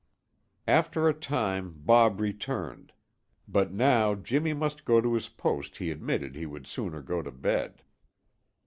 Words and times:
After 0.67 1.07
a 1.07 1.13
time 1.13 1.75
Bob 1.77 2.19
returned, 2.21 2.91
but 3.47 3.71
now 3.71 4.15
Jimmy 4.15 4.51
must 4.51 4.83
go 4.83 4.99
to 4.99 5.13
his 5.13 5.29
post 5.29 5.77
he 5.77 5.91
admitted 5.91 6.33
he 6.35 6.47
would 6.47 6.65
sooner 6.65 7.03
go 7.03 7.21
to 7.21 7.29
bed. 7.31 7.83